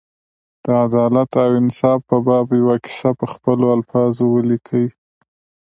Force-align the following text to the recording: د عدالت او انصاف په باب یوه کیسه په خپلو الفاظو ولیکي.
د 0.63 0.65
عدالت 0.85 1.29
او 1.45 1.51
انصاف 1.61 1.99
په 2.09 2.17
باب 2.27 2.47
یوه 2.59 2.75
کیسه 2.83 3.09
په 3.19 3.25
خپلو 3.33 3.65
الفاظو 3.77 4.25
ولیکي. 4.35 4.85